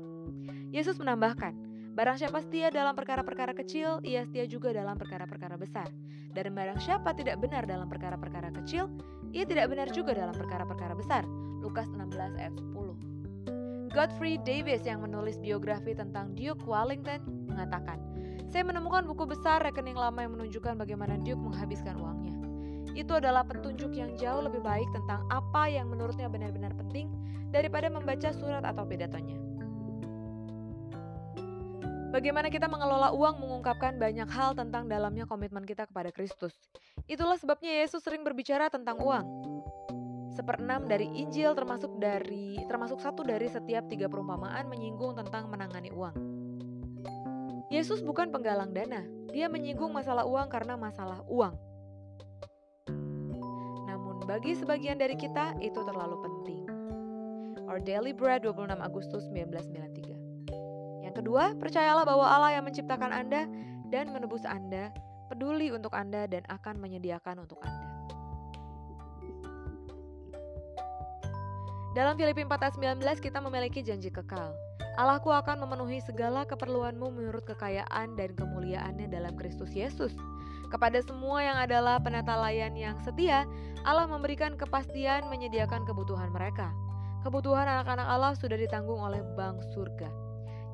Yesus 0.69 1.01
menambahkan, 1.01 1.55
barang 1.97 2.21
siapa 2.21 2.43
setia 2.45 2.69
dalam 2.69 2.93
perkara-perkara 2.93 3.57
kecil, 3.57 4.03
ia 4.05 4.21
setia 4.27 4.45
juga 4.45 4.69
dalam 4.69 4.99
perkara-perkara 4.99 5.57
besar. 5.57 5.89
Dan 6.29 6.53
barang 6.53 6.77
siapa 6.77 7.15
tidak 7.17 7.41
benar 7.41 7.65
dalam 7.65 7.89
perkara-perkara 7.89 8.53
kecil, 8.61 8.85
ia 9.33 9.49
tidak 9.49 9.73
benar 9.73 9.89
juga 9.89 10.13
dalam 10.13 10.35
perkara-perkara 10.37 10.93
besar. 10.93 11.25
Lukas 11.63 11.89
16 11.89 12.37
ayat 12.37 12.53
10. 12.53 13.89
Godfrey 13.89 14.37
Davis 14.45 14.85
yang 14.85 15.01
menulis 15.01 15.41
biografi 15.41 15.97
tentang 15.97 16.37
Duke 16.37 16.61
Wellington 16.69 17.49
mengatakan, 17.49 17.97
saya 18.49 18.65
menemukan 18.65 19.05
buku 19.05 19.29
besar 19.29 19.61
rekening 19.61 19.95
lama 19.95 20.19
yang 20.25 20.33
menunjukkan 20.33 20.75
bagaimana 20.75 21.21
Duke 21.21 21.39
menghabiskan 21.39 21.95
uangnya 22.01 22.39
itu 22.99 23.15
adalah 23.15 23.47
petunjuk 23.47 23.95
yang 23.95 24.11
jauh 24.19 24.43
lebih 24.43 24.59
baik 24.59 24.89
tentang 24.91 25.23
apa 25.31 25.71
yang 25.71 25.87
menurutnya 25.87 26.27
benar-benar 26.27 26.75
penting 26.75 27.07
daripada 27.47 27.87
membaca 27.87 28.29
surat 28.33 28.61
atau 28.65 28.83
pidatonya. 28.85 29.39
Bagaimana 32.09 32.49
kita 32.49 32.65
mengelola 32.65 33.13
uang 33.13 33.37
mengungkapkan 33.45 34.01
banyak 34.01 34.25
hal 34.33 34.57
tentang 34.57 34.89
dalamnya 34.89 35.29
komitmen 35.29 35.61
kita 35.61 35.85
kepada 35.85 36.09
Kristus. 36.09 36.57
Itulah 37.05 37.37
sebabnya 37.37 37.85
Yesus 37.85 38.01
sering 38.01 38.25
berbicara 38.25 38.65
tentang 38.73 38.97
uang. 38.97 39.25
Seperenam 40.33 40.89
dari 40.89 41.05
Injil 41.05 41.53
termasuk 41.53 42.01
dari 42.01 42.57
termasuk 42.65 42.97
satu 42.97 43.21
dari 43.21 43.45
setiap 43.45 43.85
tiga 43.85 44.09
perumpamaan 44.09 44.65
menyinggung 44.65 45.13
tentang 45.21 45.53
menangani 45.53 45.93
uang. 45.93 46.28
Yesus 47.69 48.01
bukan 48.01 48.33
penggalang 48.33 48.73
dana, 48.73 49.05
dia 49.29 49.45
menyinggung 49.45 49.93
masalah 49.93 50.25
uang 50.25 50.49
karena 50.49 50.73
masalah 50.73 51.21
uang 51.29 51.69
bagi 54.29 54.53
sebagian 54.53 55.01
dari 55.01 55.17
kita 55.17 55.57
itu 55.57 55.81
terlalu 55.89 56.21
penting. 56.21 56.61
Our 57.65 57.81
Daily 57.81 58.13
Bread 58.13 58.45
26 58.45 58.77
Agustus 58.77 59.25
1993 59.33 61.01
Yang 61.01 61.15
kedua, 61.17 61.57
percayalah 61.57 62.05
bahwa 62.05 62.29
Allah 62.29 62.53
yang 62.53 62.69
menciptakan 62.69 63.09
Anda 63.09 63.49
dan 63.89 64.13
menebus 64.13 64.45
Anda, 64.45 64.93
peduli 65.33 65.73
untuk 65.73 65.97
Anda 65.97 66.29
dan 66.29 66.45
akan 66.45 66.77
menyediakan 66.77 67.41
untuk 67.41 67.57
Anda. 67.65 67.89
Dalam 71.97 72.13
Filipi 72.13 72.45
4 72.45 72.53
ayat 72.53 73.01
19 73.01 73.25
kita 73.25 73.41
memiliki 73.41 73.81
janji 73.81 74.13
kekal. 74.13 74.53
Allahku 74.99 75.31
akan 75.31 75.63
memenuhi 75.63 76.03
segala 76.03 76.43
keperluanmu 76.43 77.15
menurut 77.15 77.47
kekayaan 77.47 78.19
dan 78.19 78.35
kemuliaannya 78.35 79.07
dalam 79.07 79.31
Kristus 79.39 79.71
Yesus. 79.71 80.11
Kepada 80.67 80.99
semua 80.99 81.39
yang 81.39 81.55
adalah 81.55 82.03
penata 82.03 82.35
layan 82.35 82.75
yang 82.75 82.99
setia, 83.07 83.47
Allah 83.87 84.11
memberikan 84.11 84.59
kepastian 84.59 85.31
menyediakan 85.31 85.87
kebutuhan 85.87 86.35
mereka. 86.35 86.75
Kebutuhan 87.23 87.63
anak-anak 87.63 88.07
Allah 88.11 88.35
sudah 88.35 88.59
ditanggung 88.59 88.99
oleh 88.99 89.23
Bank 89.39 89.63
Surga. 89.71 90.11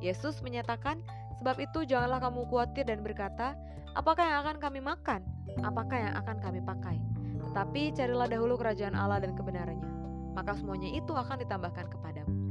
Yesus 0.01 0.41
menyatakan, 0.41 1.05
sebab 1.37 1.61
itu 1.61 1.85
janganlah 1.85 2.17
kamu 2.17 2.49
khawatir 2.49 2.89
dan 2.89 3.05
berkata, 3.05 3.53
apakah 3.93 4.25
yang 4.25 4.41
akan 4.41 4.57
kami 4.57 4.81
makan? 4.81 5.21
Apakah 5.61 6.01
yang 6.01 6.13
akan 6.17 6.41
kami 6.41 6.65
pakai? 6.65 6.97
Tetapi 7.45 7.93
carilah 7.93 8.25
dahulu 8.25 8.57
kerajaan 8.57 8.97
Allah 8.97 9.21
dan 9.21 9.37
kebenarannya, 9.37 9.85
maka 10.33 10.57
semuanya 10.57 10.89
itu 10.97 11.13
akan 11.13 11.45
ditambahkan 11.45 11.93
kepadamu. 11.93 12.44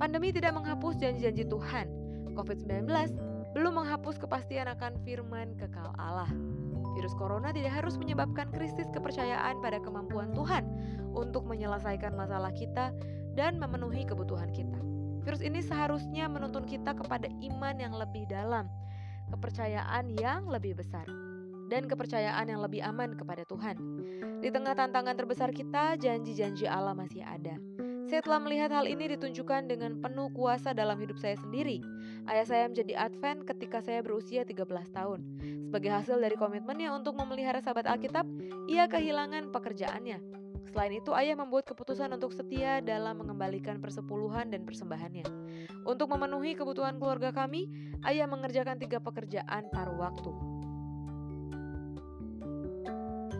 Pandemi 0.00 0.32
tidak 0.32 0.56
menghapus 0.56 0.96
janji-janji 0.96 1.44
Tuhan. 1.44 1.84
COVID-19 2.32 2.88
belum 3.52 3.84
menghapus 3.84 4.16
kepastian 4.16 4.64
akan 4.72 4.96
firman 5.04 5.52
kekal 5.60 5.92
Allah. 6.00 6.32
Virus 6.96 7.12
corona 7.12 7.52
tidak 7.52 7.76
harus 7.76 8.00
menyebabkan 8.00 8.48
krisis 8.48 8.88
kepercayaan 8.96 9.60
pada 9.60 9.76
kemampuan 9.76 10.32
Tuhan 10.32 10.64
untuk 11.12 11.44
menyelesaikan 11.44 12.16
masalah 12.16 12.48
kita 12.56 12.96
dan 13.36 13.60
memenuhi 13.60 14.08
kebutuhan 14.08 14.48
kita. 14.48 14.80
Virus 15.20 15.44
ini 15.44 15.60
seharusnya 15.60 16.32
menuntun 16.32 16.64
kita 16.64 16.96
kepada 16.96 17.28
iman 17.28 17.76
yang 17.76 17.92
lebih 17.92 18.24
dalam, 18.24 18.72
kepercayaan 19.28 20.16
yang 20.16 20.48
lebih 20.48 20.80
besar, 20.80 21.04
dan 21.68 21.84
kepercayaan 21.84 22.48
yang 22.48 22.64
lebih 22.64 22.80
aman 22.80 23.20
kepada 23.20 23.44
Tuhan. 23.44 23.76
Di 24.40 24.48
tengah 24.48 24.72
tantangan 24.72 25.12
terbesar 25.12 25.52
kita, 25.52 26.00
janji-janji 26.00 26.64
Allah 26.64 26.96
masih 26.96 27.20
ada. 27.20 27.69
Saya 28.10 28.26
telah 28.26 28.42
melihat 28.42 28.74
hal 28.74 28.90
ini 28.90 29.14
ditunjukkan 29.14 29.70
dengan 29.70 30.02
penuh 30.02 30.34
kuasa 30.34 30.74
dalam 30.74 30.98
hidup 30.98 31.14
saya 31.14 31.38
sendiri. 31.38 31.78
Ayah 32.26 32.42
saya 32.42 32.64
menjadi 32.66 33.06
Advent 33.06 33.46
ketika 33.46 33.78
saya 33.78 34.02
berusia 34.02 34.42
13 34.42 34.66
tahun. 34.90 35.22
Sebagai 35.70 35.94
hasil 35.94 36.18
dari 36.18 36.34
komitmennya 36.34 36.90
untuk 36.90 37.14
memelihara 37.14 37.62
sahabat 37.62 37.86
Alkitab, 37.86 38.26
ia 38.66 38.90
kehilangan 38.90 39.54
pekerjaannya. 39.54 40.18
Selain 40.74 40.90
itu, 40.90 41.14
ayah 41.14 41.38
membuat 41.38 41.70
keputusan 41.70 42.10
untuk 42.10 42.34
setia 42.34 42.82
dalam 42.82 43.22
mengembalikan 43.22 43.78
persepuluhan 43.78 44.50
dan 44.50 44.66
persembahannya. 44.66 45.30
Untuk 45.86 46.10
memenuhi 46.10 46.58
kebutuhan 46.58 46.98
keluarga 46.98 47.30
kami, 47.30 47.70
ayah 48.10 48.26
mengerjakan 48.26 48.82
tiga 48.82 48.98
pekerjaan 48.98 49.70
paruh 49.70 50.02
waktu. 50.02 50.34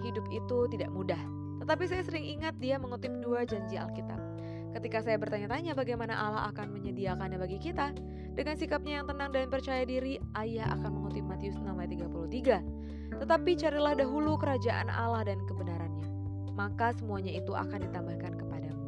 Hidup 0.06 0.30
itu 0.30 0.58
tidak 0.70 0.94
mudah, 0.94 1.18
tetapi 1.58 1.90
saya 1.90 2.06
sering 2.06 2.22
ingat 2.22 2.54
dia 2.62 2.78
mengutip 2.78 3.10
dua 3.18 3.42
janji 3.42 3.74
Alkitab. 3.74 4.30
Ketika 4.70 5.02
saya 5.02 5.18
bertanya-tanya 5.18 5.74
bagaimana 5.74 6.14
Allah 6.14 6.46
akan 6.54 6.70
menyediakannya 6.70 7.38
bagi 7.42 7.58
kita, 7.58 7.90
dengan 8.38 8.54
sikapnya 8.54 9.02
yang 9.02 9.06
tenang 9.10 9.34
dan 9.34 9.50
percaya 9.50 9.82
diri, 9.82 10.22
ayah 10.38 10.70
akan 10.78 10.90
mengutip 10.94 11.26
Matius 11.26 11.58
6 11.58 11.66
ayat 11.66 11.90
33. 11.90 13.18
Tetapi 13.18 13.50
carilah 13.58 13.94
dahulu 13.98 14.38
kerajaan 14.38 14.86
Allah 14.86 15.26
dan 15.26 15.42
kebenarannya, 15.50 16.06
maka 16.54 16.94
semuanya 16.94 17.34
itu 17.34 17.50
akan 17.50 17.90
ditambahkan 17.90 18.32
kepadamu. 18.38 18.84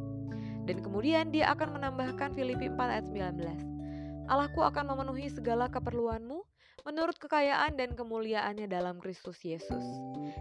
Dan 0.63 0.79
kemudian 0.79 1.27
dia 1.35 1.51
akan 1.51 1.75
menambahkan 1.75 2.31
Filipi 2.31 2.71
4 2.71 2.79
ayat 2.79 3.05
19. 3.11 4.31
Allahku 4.31 4.63
akan 4.63 4.95
memenuhi 4.95 5.27
segala 5.27 5.67
keperluanmu 5.67 6.52
menurut 6.81 7.15
kekayaan 7.21 7.77
dan 7.77 7.93
kemuliaannya 7.93 8.65
dalam 8.65 8.97
Kristus 8.97 9.37
Yesus. 9.45 9.85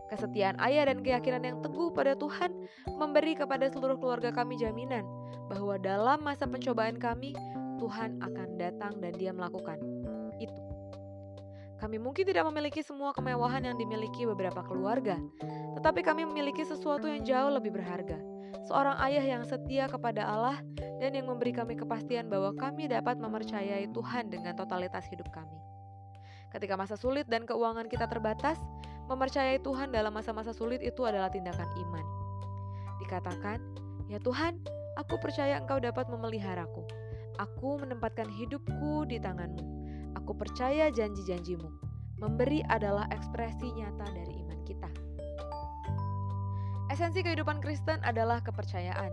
Kesetiaan 0.08 0.56
ayah 0.64 0.88
dan 0.88 1.04
keyakinan 1.04 1.44
yang 1.44 1.58
teguh 1.60 1.92
pada 1.92 2.16
Tuhan 2.16 2.50
memberi 2.96 3.36
kepada 3.36 3.68
seluruh 3.68 4.00
keluarga 4.00 4.32
kami 4.32 4.56
jaminan 4.56 5.04
bahwa 5.52 5.76
dalam 5.76 6.24
masa 6.24 6.48
pencobaan 6.48 6.96
kami, 6.96 7.36
Tuhan 7.76 8.24
akan 8.24 8.48
datang 8.56 8.96
dan 9.04 9.12
dia 9.20 9.34
melakukan 9.34 9.76
itu. 10.40 10.62
Kami 11.82 11.98
mungkin 11.98 12.22
tidak 12.22 12.46
memiliki 12.46 12.78
semua 12.78 13.10
kemewahan 13.10 13.66
yang 13.66 13.74
dimiliki 13.74 14.22
beberapa 14.22 14.62
keluarga, 14.62 15.18
tetapi 15.74 16.06
kami 16.06 16.22
memiliki 16.22 16.62
sesuatu 16.62 17.10
yang 17.10 17.26
jauh 17.26 17.50
lebih 17.50 17.74
berharga. 17.74 18.14
Seorang 18.70 18.94
ayah 19.02 19.24
yang 19.26 19.42
setia 19.42 19.90
kepada 19.90 20.22
Allah 20.22 20.62
dan 21.02 21.10
yang 21.10 21.26
memberi 21.26 21.50
kami 21.50 21.74
kepastian 21.74 22.30
bahwa 22.30 22.54
kami 22.54 22.86
dapat 22.86 23.18
mempercayai 23.18 23.90
Tuhan 23.90 24.30
dengan 24.30 24.54
totalitas 24.54 25.02
hidup 25.10 25.26
kami. 25.34 25.71
Ketika 26.52 26.76
masa 26.76 27.00
sulit 27.00 27.24
dan 27.32 27.48
keuangan 27.48 27.88
kita 27.88 28.04
terbatas, 28.04 28.60
mempercayai 29.08 29.56
Tuhan 29.64 29.88
dalam 29.88 30.12
masa-masa 30.12 30.52
sulit 30.52 30.84
itu 30.84 31.08
adalah 31.08 31.32
tindakan 31.32 31.64
iman. 31.88 32.04
Dikatakan, 33.00 33.58
"Ya 34.12 34.20
Tuhan, 34.20 34.60
aku 35.00 35.16
percaya 35.16 35.56
Engkau 35.56 35.80
dapat 35.80 36.12
memeliharaku. 36.12 36.84
Aku 37.40 37.80
menempatkan 37.80 38.28
hidupku 38.28 39.08
di 39.08 39.16
tanganmu." 39.16 39.64
Aku 40.20 40.36
percaya 40.36 40.92
janji-janjimu. 40.92 41.66
Memberi 42.20 42.60
adalah 42.68 43.08
ekspresi 43.08 43.72
nyata 43.72 44.06
dari 44.12 44.34
iman 44.44 44.60
kita. 44.62 44.90
Esensi 46.92 47.24
kehidupan 47.24 47.64
Kristen 47.64 47.98
adalah 48.04 48.44
kepercayaan. 48.44 49.10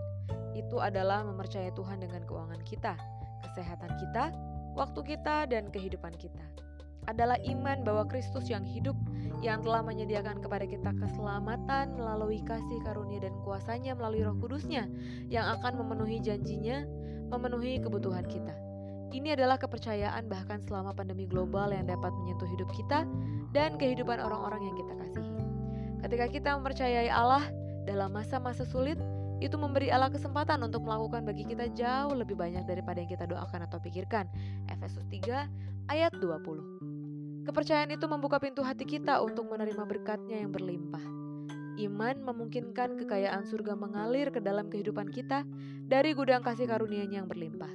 Itu 0.53 0.83
adalah 0.83 1.23
mempercayai 1.23 1.71
Tuhan 1.71 2.03
dengan 2.03 2.27
keuangan 2.27 2.61
kita, 2.67 2.99
kesehatan 3.47 3.95
kita, 3.95 4.35
waktu 4.75 4.99
kita, 5.15 5.47
dan 5.47 5.71
kehidupan 5.71 6.13
kita. 6.19 6.68
Adalah 7.09 7.41
iman 7.41 7.81
bahwa 7.81 8.05
Kristus 8.05 8.45
yang 8.53 8.61
hidup, 8.61 8.93
yang 9.41 9.65
telah 9.65 9.81
menyediakan 9.81 10.45
kepada 10.45 10.69
kita 10.69 10.93
keselamatan 10.93 11.97
melalui 11.97 12.45
kasih 12.45 12.77
karunia 12.85 13.25
dan 13.25 13.33
kuasanya 13.41 13.97
melalui 13.97 14.21
roh 14.21 14.37
kudusnya, 14.37 14.85
yang 15.25 15.49
akan 15.57 15.81
memenuhi 15.81 16.21
janjinya, 16.21 16.85
memenuhi 17.33 17.81
kebutuhan 17.81 18.29
kita. 18.29 18.53
Ini 19.09 19.33
adalah 19.33 19.57
kepercayaan 19.57 20.29
bahkan 20.29 20.61
selama 20.61 20.93
pandemi 20.93 21.25
global 21.25 21.73
yang 21.73 21.89
dapat 21.89 22.13
menyentuh 22.13 22.45
hidup 22.45 22.69
kita 22.77 23.09
dan 23.57 23.73
kehidupan 23.81 24.21
orang-orang 24.21 24.69
yang 24.69 24.75
kita 24.77 24.93
kasihi. 25.01 25.33
Ketika 26.05 26.25
kita 26.29 26.49
mempercayai 26.61 27.09
Allah 27.09 27.41
dalam 27.89 28.13
masa-masa 28.13 28.69
sulit, 28.69 29.01
itu 29.39 29.55
memberi 29.55 29.89
Allah 29.89 30.11
kesempatan 30.11 30.61
untuk 30.61 30.83
melakukan 30.83 31.23
bagi 31.25 31.47
kita 31.47 31.71
jauh 31.71 32.13
lebih 32.13 32.35
banyak 32.35 32.67
daripada 32.67 33.01
yang 33.01 33.09
kita 33.09 33.25
doakan 33.25 33.65
atau 33.65 33.79
pikirkan. 33.81 34.27
Efesus 34.67 35.07
3 35.09 35.47
ayat 35.89 36.11
20. 36.21 36.98
Kepercayaan 37.49 37.89
itu 37.89 38.05
membuka 38.05 38.37
pintu 38.37 38.61
hati 38.61 38.85
kita 38.85 39.25
untuk 39.25 39.49
menerima 39.49 39.81
berkatnya 39.89 40.37
yang 40.37 40.53
berlimpah. 40.53 41.01
Iman 41.81 42.21
memungkinkan 42.21 42.93
kekayaan 43.01 43.41
surga 43.41 43.73
mengalir 43.73 44.29
ke 44.29 44.37
dalam 44.37 44.69
kehidupan 44.69 45.09
kita 45.09 45.41
dari 45.81 46.13
gudang 46.13 46.45
kasih 46.45 46.69
karunia-Nya 46.69 47.25
yang 47.25 47.25
berlimpah. 47.25 47.73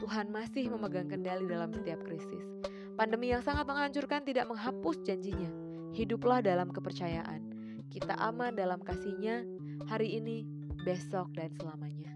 Tuhan 0.00 0.32
masih 0.32 0.72
memegang 0.72 1.12
kendali 1.12 1.44
dalam 1.44 1.68
setiap 1.68 2.00
krisis. 2.00 2.48
Pandemi 2.96 3.28
yang 3.28 3.44
sangat 3.44 3.68
menghancurkan 3.68 4.24
tidak 4.24 4.48
menghapus 4.48 5.04
janjinya. 5.04 5.52
Hiduplah 5.92 6.40
dalam 6.40 6.72
kepercayaan. 6.72 7.44
Kita 7.92 8.16
aman 8.16 8.56
dalam 8.56 8.80
kasihnya 8.80 9.44
hari 9.84 10.16
ini, 10.16 10.48
besok, 10.80 11.28
dan 11.36 11.52
selamanya. 11.60 12.08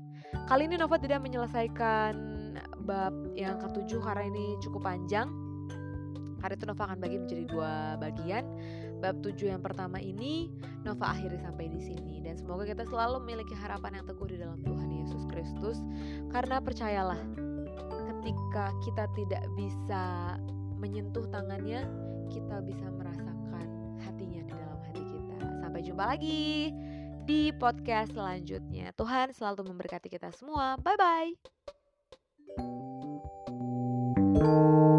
Kali 0.49 0.64
ini 0.64 0.80
Nova 0.80 0.96
tidak 0.96 1.20
menyelesaikan 1.20 2.33
bab 2.84 3.12
yang 3.34 3.56
ketujuh 3.58 4.00
karena 4.04 4.28
ini 4.28 4.56
cukup 4.60 4.84
panjang. 4.84 5.28
Hari 6.44 6.60
itu 6.60 6.68
Nova 6.68 6.92
akan 6.92 7.00
bagi 7.00 7.16
menjadi 7.16 7.44
dua 7.48 7.96
bagian. 7.96 8.44
Bab 9.00 9.20
tujuh 9.24 9.52
yang 9.52 9.60
pertama 9.64 10.00
ini 10.00 10.52
Nova 10.84 11.16
akhiri 11.16 11.40
sampai 11.40 11.72
di 11.72 11.80
sini 11.80 12.20
dan 12.20 12.36
semoga 12.36 12.68
kita 12.68 12.84
selalu 12.84 13.24
memiliki 13.24 13.56
harapan 13.56 14.00
yang 14.00 14.06
teguh 14.08 14.28
di 14.28 14.36
dalam 14.36 14.60
Tuhan 14.64 14.88
Yesus 14.92 15.24
Kristus 15.28 15.80
karena 16.32 16.60
percayalah 16.60 17.20
ketika 18.24 18.72
kita 18.80 19.04
tidak 19.12 19.44
bisa 19.52 20.36
menyentuh 20.80 21.28
tangannya, 21.28 21.84
kita 22.32 22.64
bisa 22.64 22.88
merasakan 22.92 23.68
hatinya 24.00 24.40
di 24.44 24.52
dalam 24.52 24.78
hati 24.84 25.02
kita. 25.04 25.37
Sampai 25.61 25.80
jumpa 25.85 26.04
lagi 26.09 26.72
di 27.24 27.52
podcast 27.56 28.12
selanjutnya. 28.12 28.92
Tuhan 28.96 29.32
selalu 29.32 29.72
memberkati 29.72 30.09
kita 30.12 30.32
semua. 30.32 30.76
Bye 30.80 30.96
bye. 30.96 31.73
thank 32.56 32.66
you 34.42 34.93